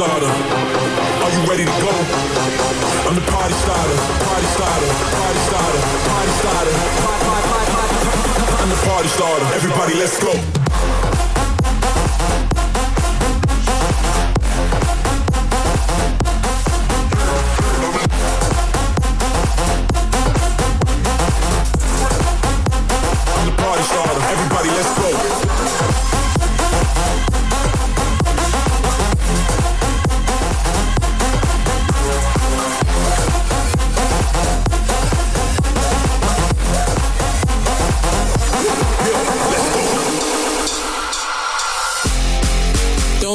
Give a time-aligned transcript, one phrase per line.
[0.00, 0.24] starter.
[0.24, 1.92] Are you ready to go?
[3.04, 4.90] I'm the party starter, party starter,
[5.20, 6.74] party starter, party starter.
[8.62, 9.44] I'm the party starter.
[9.54, 10.59] Everybody, let's go.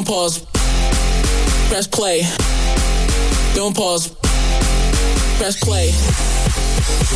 [0.06, 2.22] Press play.
[3.56, 4.10] Don't pause.
[5.38, 5.92] Press play.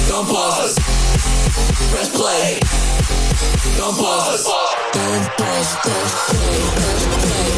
[0.08, 0.76] Don't pause.
[1.92, 2.60] Press play.
[3.78, 4.44] Don't pause.
[4.94, 5.76] Don't pause.
[5.76, 6.60] Press play.
[6.76, 7.49] Press play.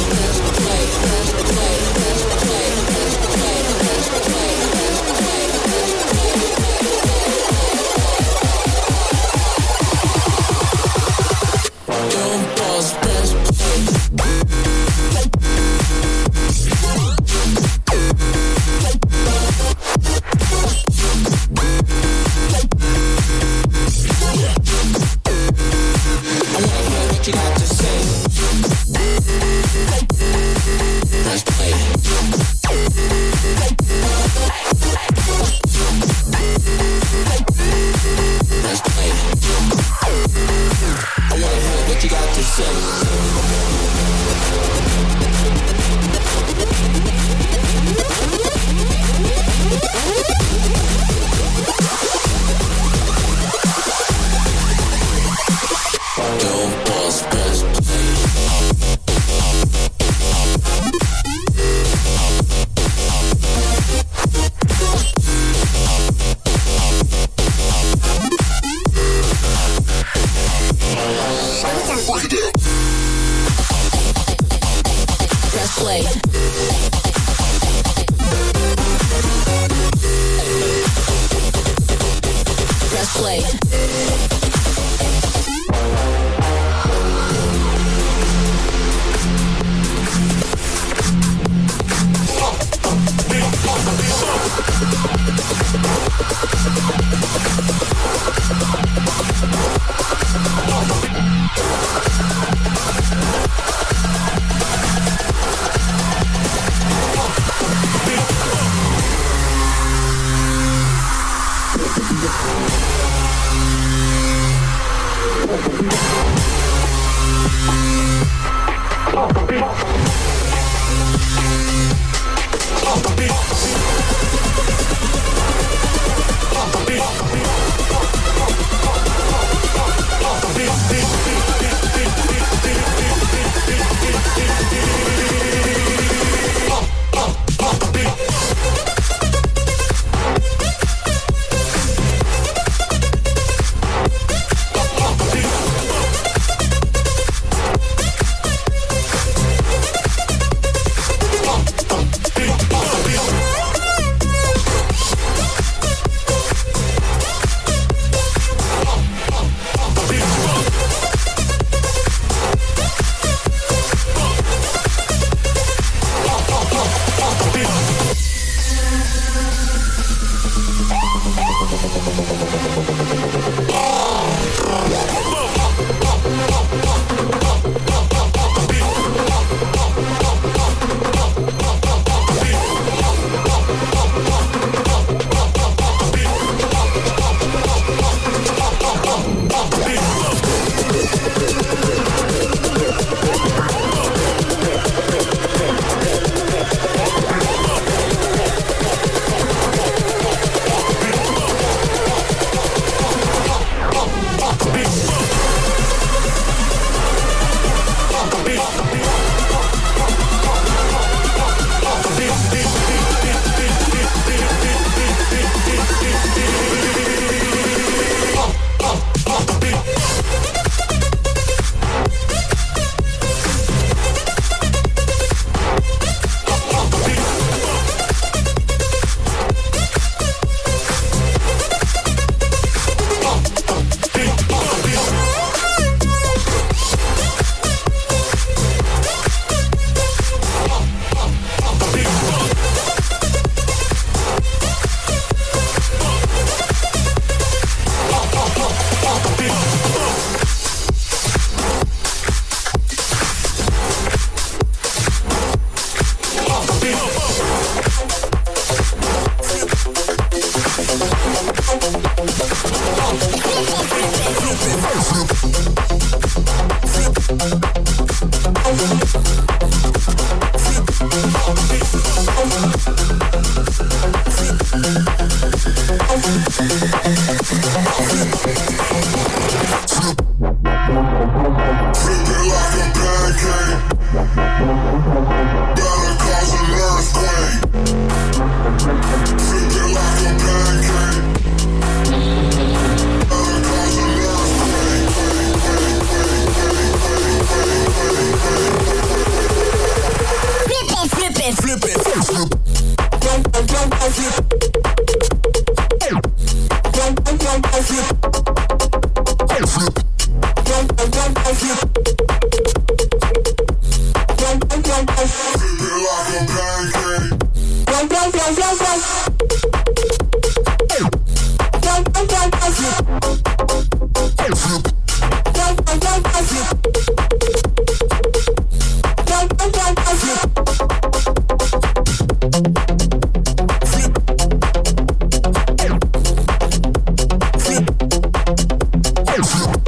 [339.42, 339.81] Dance.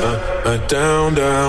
[0.00, 1.47] Uh, uh, down, down.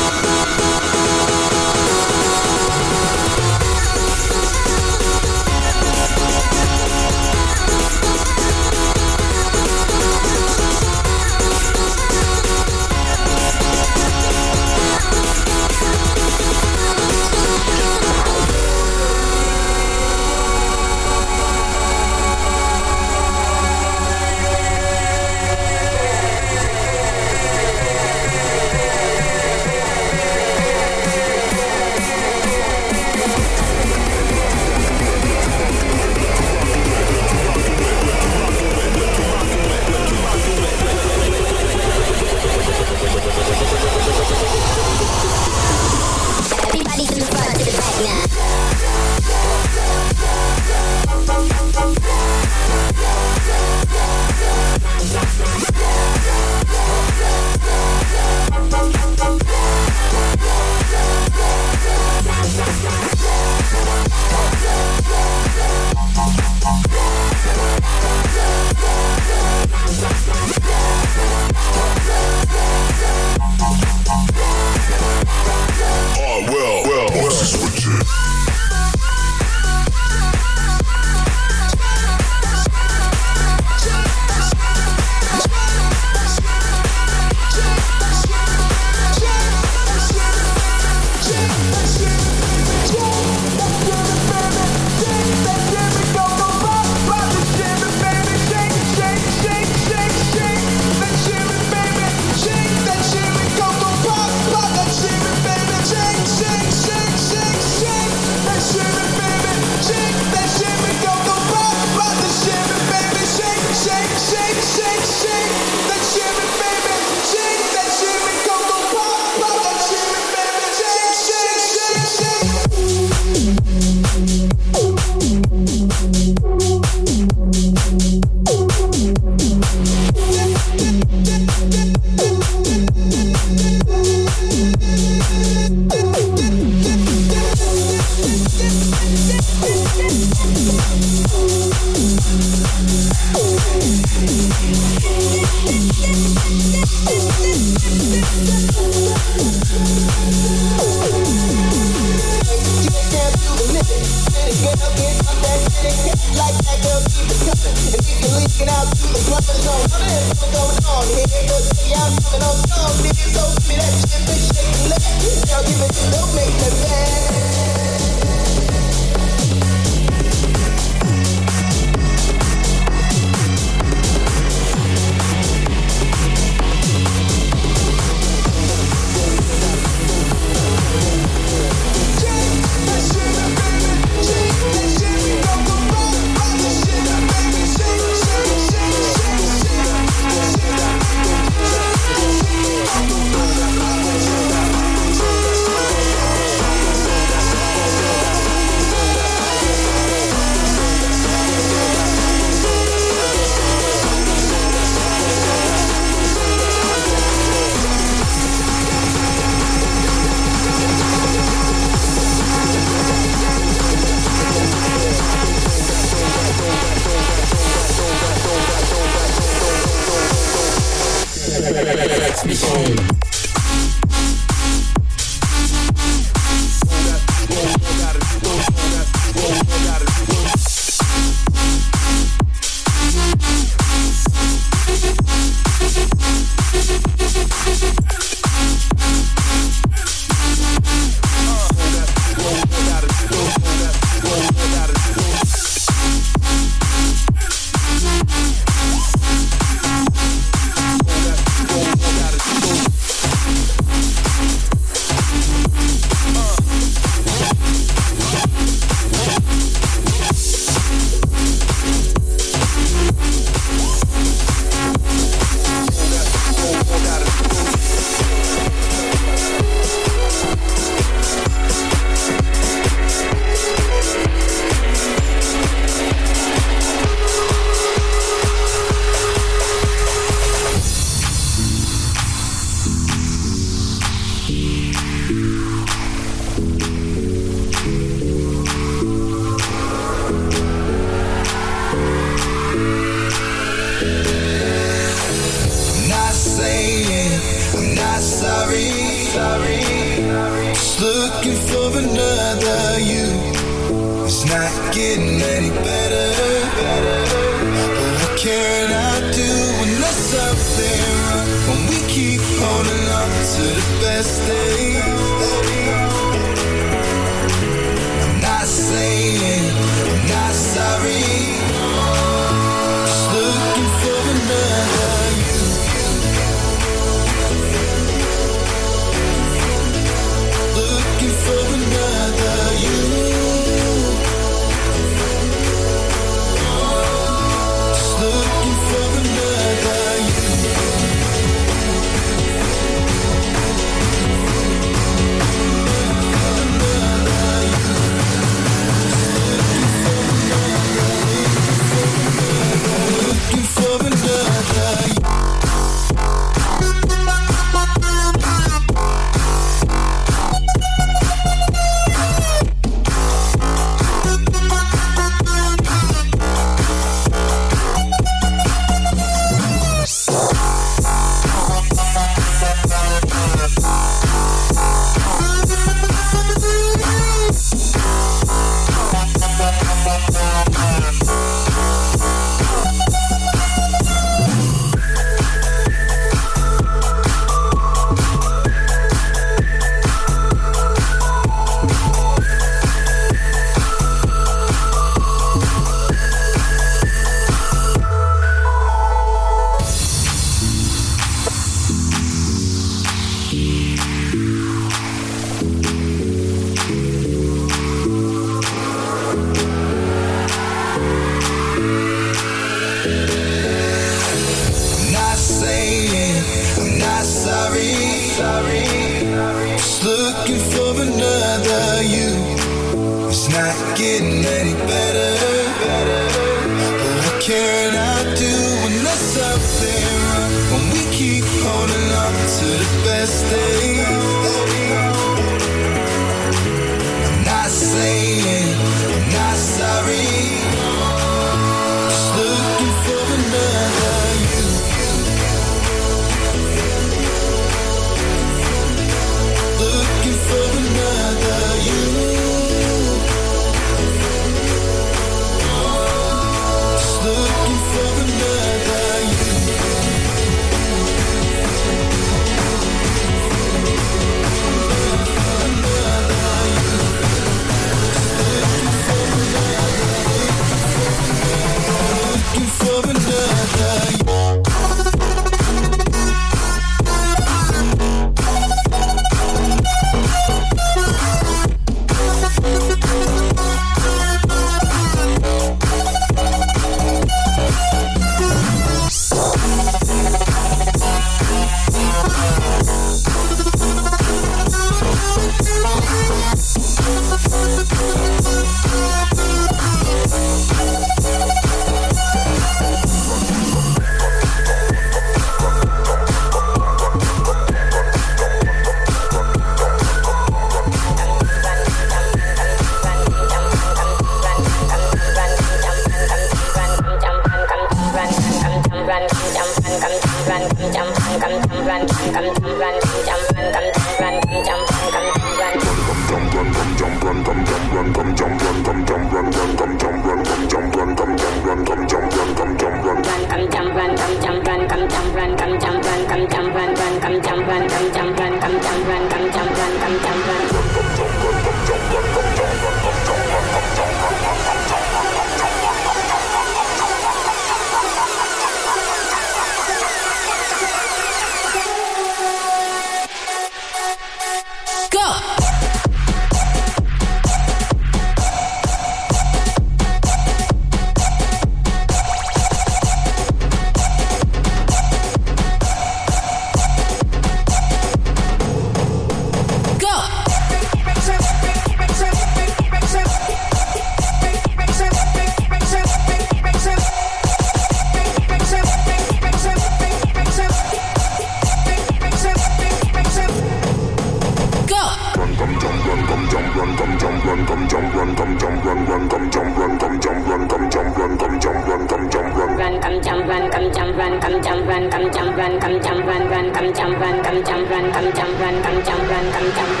[595.60, 598.82] Run, come jump run, come jump run, run, come jump run, come jump run, come
[598.82, 600.00] jump run, come jump run, come jump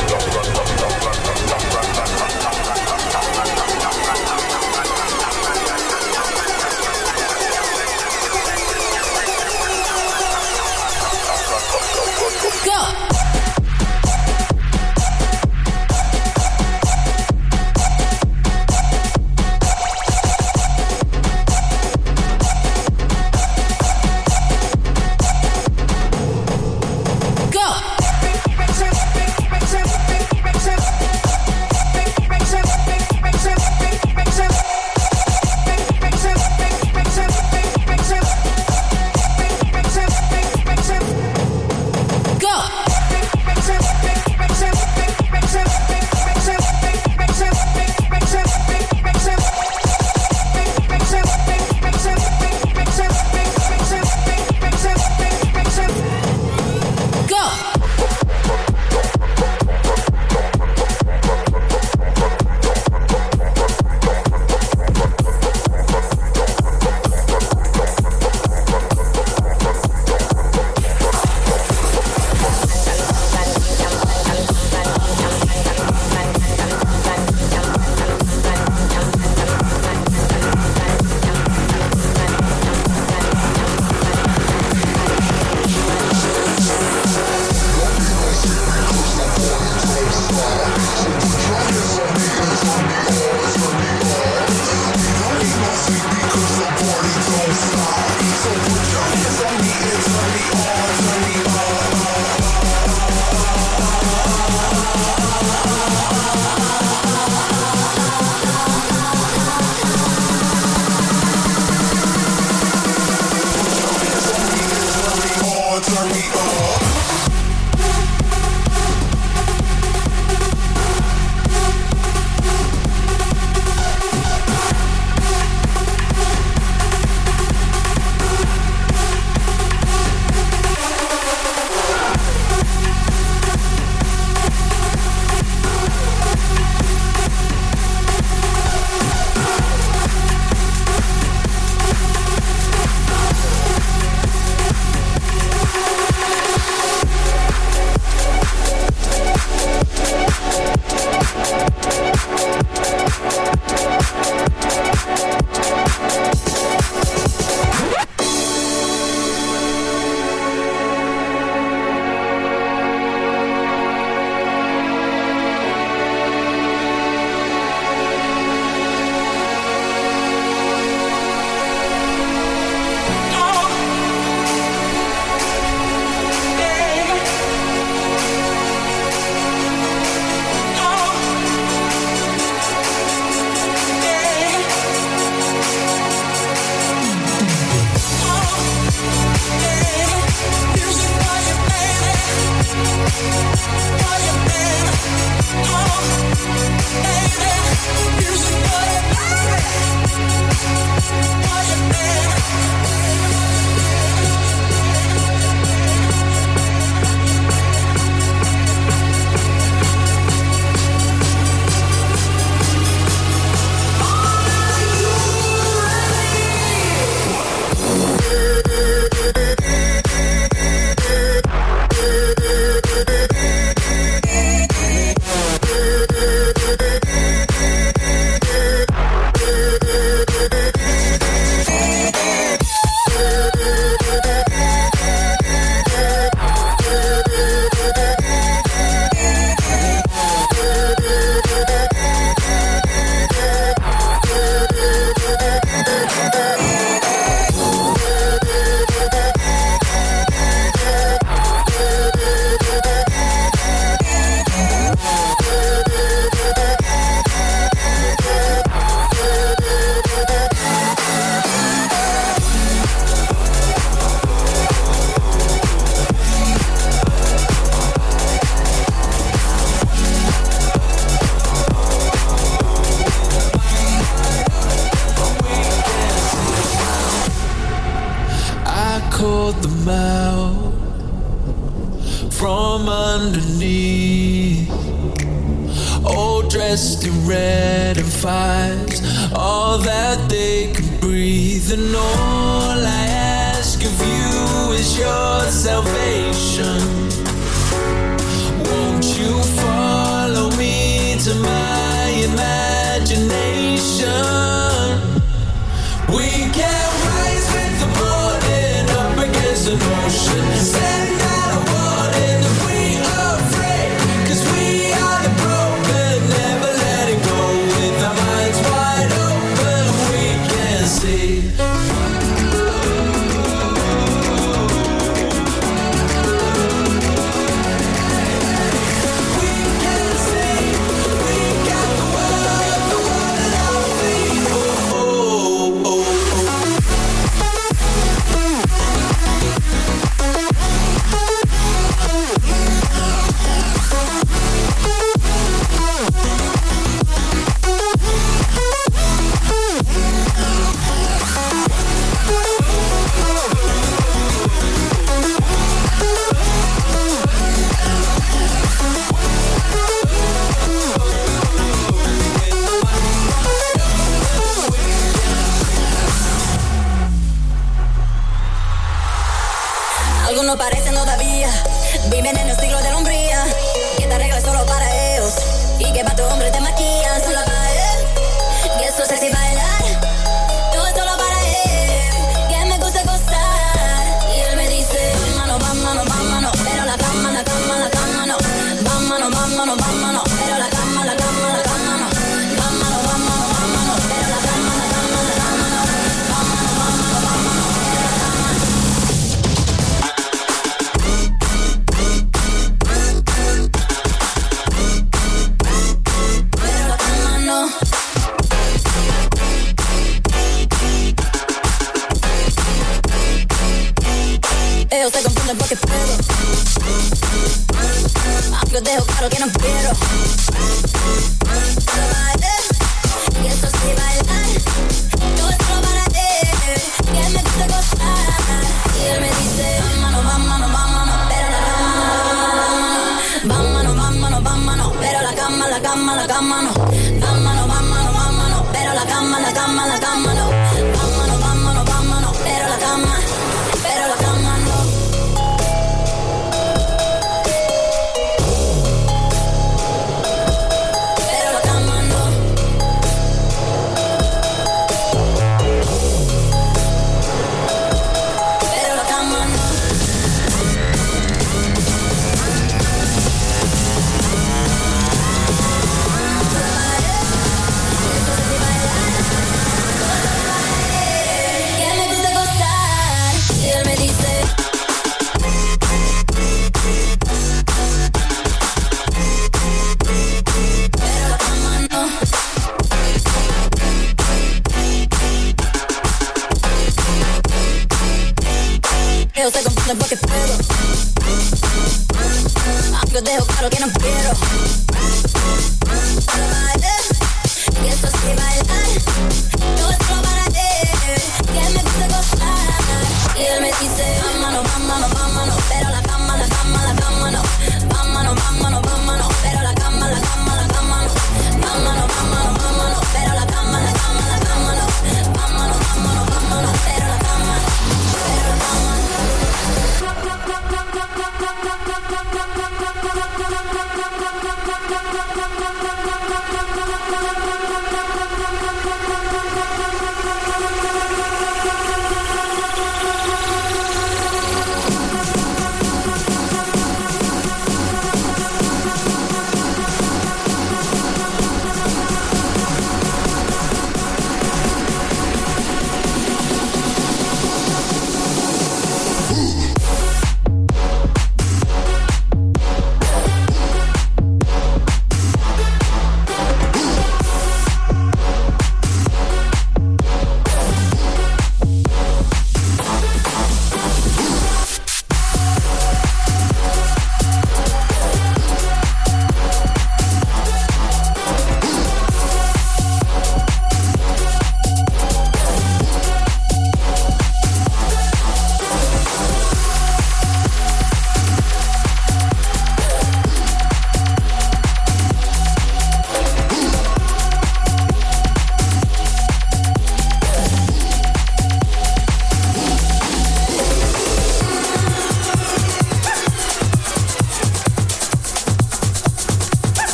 [0.00, 0.09] run.